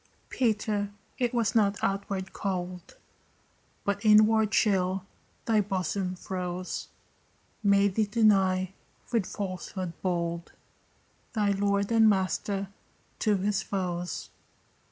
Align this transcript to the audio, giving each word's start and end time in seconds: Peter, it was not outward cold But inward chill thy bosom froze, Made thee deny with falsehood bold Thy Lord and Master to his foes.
Peter, 0.29 0.89
it 1.19 1.31
was 1.31 1.53
not 1.53 1.77
outward 1.83 2.33
cold 2.33 2.97
But 3.83 4.03
inward 4.03 4.49
chill 4.51 5.05
thy 5.45 5.61
bosom 5.61 6.15
froze, 6.15 6.87
Made 7.61 7.93
thee 7.93 8.07
deny 8.07 8.73
with 9.11 9.27
falsehood 9.27 9.93
bold 10.01 10.53
Thy 11.33 11.51
Lord 11.51 11.91
and 11.91 12.09
Master 12.09 12.69
to 13.19 13.37
his 13.37 13.61
foes. 13.61 14.31